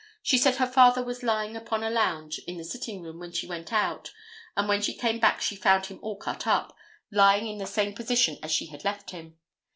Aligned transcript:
She 0.23 0.39
said 0.39 0.55
her 0.55 0.65
father 0.65 1.03
was 1.03 1.21
lying 1.21 1.55
upon 1.55 1.83
a 1.83 1.89
lounge 1.91 2.39
in 2.47 2.57
the 2.57 2.63
sitting 2.63 3.03
room 3.03 3.19
when 3.19 3.31
she 3.31 3.45
went 3.45 3.71
out, 3.71 4.11
and 4.57 4.67
when 4.67 4.81
she 4.81 4.97
came 4.97 5.19
back 5.19 5.41
she 5.43 5.55
found 5.55 5.85
him 5.85 5.99
all 6.01 6.15
cut 6.17 6.47
up, 6.47 6.75
lying 7.11 7.45
in 7.47 7.59
the 7.59 7.67
same 7.67 7.93
position 7.93 8.39
as 8.41 8.51
she 8.51 8.65
had 8.65 8.83
left 8.83 9.11
him. 9.11 9.37